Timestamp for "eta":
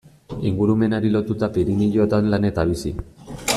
2.53-2.67